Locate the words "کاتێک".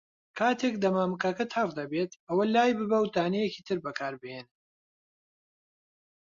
0.37-0.75